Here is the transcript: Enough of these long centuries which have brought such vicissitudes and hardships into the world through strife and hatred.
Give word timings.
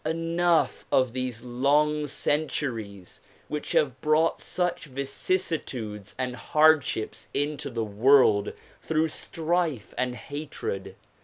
Enough 0.03 0.83
of 0.91 1.13
these 1.13 1.43
long 1.43 2.07
centuries 2.07 3.21
which 3.47 3.73
have 3.73 4.01
brought 4.01 4.41
such 4.41 4.85
vicissitudes 4.85 6.15
and 6.17 6.35
hardships 6.35 7.27
into 7.35 7.69
the 7.69 7.83
world 7.85 8.51
through 8.81 9.09
strife 9.09 9.93
and 9.99 10.15
hatred. 10.15 10.95